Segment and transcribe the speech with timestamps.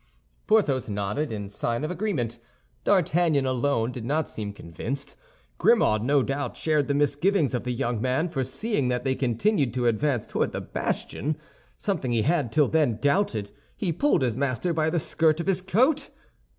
[0.47, 2.39] Porthos nodded in sign of agreement.
[2.85, 5.15] D'Artagnan alone did not seem convinced.
[5.59, 9.75] Grimaud no doubt shared the misgivings of the young man, for seeing that they continued
[9.75, 14.97] to advance toward the bastion—something he had till then doubted—he pulled his master by the
[14.97, 16.09] skirt of his coat.